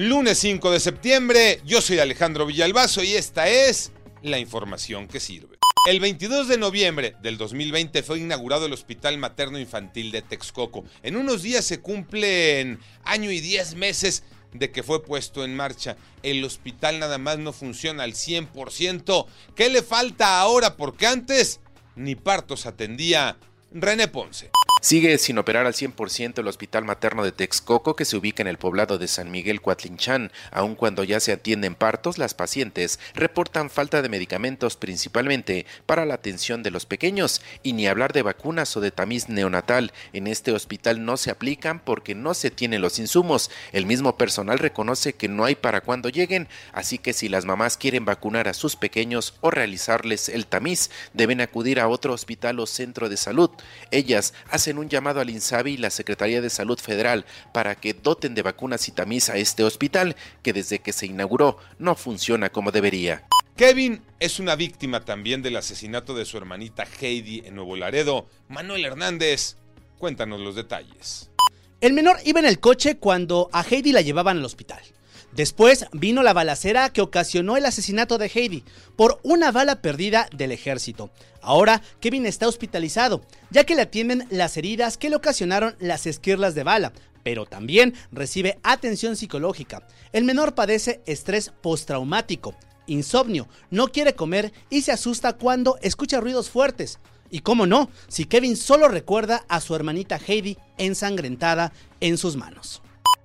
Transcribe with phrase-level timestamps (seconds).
[0.00, 3.90] Lunes 5 de septiembre, yo soy Alejandro Villalbazo y esta es
[4.22, 5.58] la información que sirve.
[5.88, 10.84] El 22 de noviembre del 2020 fue inaugurado el Hospital Materno Infantil de Texcoco.
[11.02, 14.22] En unos días se cumplen año y 10 meses
[14.52, 15.96] de que fue puesto en marcha.
[16.22, 19.26] El hospital nada más no funciona al 100%.
[19.56, 20.76] ¿Qué le falta ahora?
[20.76, 21.58] Porque antes
[21.96, 23.36] ni partos atendía
[23.72, 24.52] René Ponce.
[24.80, 28.58] Sigue sin operar al 100% el Hospital Materno de Texcoco que se ubica en el
[28.58, 30.30] poblado de San Miguel Cuatlinchán.
[30.52, 36.14] Aun cuando ya se atienden partos, las pacientes reportan falta de medicamentos principalmente para la
[36.14, 39.92] atención de los pequeños y ni hablar de vacunas o de tamiz neonatal.
[40.12, 43.50] En este hospital no se aplican porque no se tienen los insumos.
[43.72, 47.76] El mismo personal reconoce que no hay para cuando lleguen, así que si las mamás
[47.76, 52.66] quieren vacunar a sus pequeños o realizarles el tamiz, deben acudir a otro hospital o
[52.66, 53.50] centro de salud.
[53.90, 58.34] Ellas hacen un llamado al INSABI y la Secretaría de Salud Federal para que doten
[58.34, 62.72] de vacunas y tamiz a este hospital que desde que se inauguró no funciona como
[62.72, 63.24] debería.
[63.56, 68.28] Kevin es una víctima también del asesinato de su hermanita Heidi en Nuevo Laredo.
[68.48, 69.56] Manuel Hernández,
[69.98, 71.28] cuéntanos los detalles.
[71.80, 74.80] El menor iba en el coche cuando a Heidi la llevaban al hospital.
[75.32, 78.64] Después vino la balacera que ocasionó el asesinato de Heidi
[78.96, 81.10] por una bala perdida del ejército.
[81.42, 86.54] Ahora Kevin está hospitalizado, ya que le atienden las heridas que le ocasionaron las esquirlas
[86.54, 89.86] de bala, pero también recibe atención psicológica.
[90.12, 92.54] El menor padece estrés postraumático,
[92.86, 96.98] insomnio, no quiere comer y se asusta cuando escucha ruidos fuertes.
[97.30, 102.80] Y cómo no, si Kevin solo recuerda a su hermanita Heidi ensangrentada en sus manos.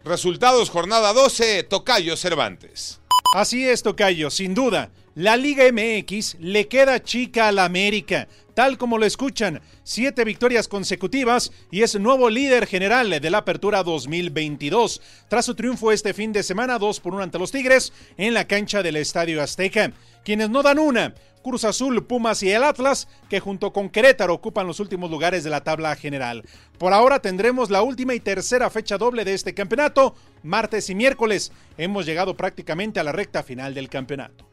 [0.06, 3.00] Resultados jornada 12, Tocayo Cervantes.
[3.34, 4.92] Así es, Tocayo, sin duda.
[5.16, 10.68] La Liga MX le queda chica a la América, tal como lo escuchan, siete victorias
[10.68, 16.32] consecutivas y es nuevo líder general de la Apertura 2022, tras su triunfo este fin
[16.32, 19.92] de semana 2 por 1 ante los Tigres en la cancha del Estadio Azteca.
[20.24, 24.66] Quienes no dan una, Cruz Azul, Pumas y el Atlas, que junto con Querétaro ocupan
[24.66, 26.44] los últimos lugares de la tabla general.
[26.78, 31.52] Por ahora tendremos la última y tercera fecha doble de este campeonato, martes y miércoles.
[31.78, 34.53] Hemos llegado prácticamente a la recta final del campeonato.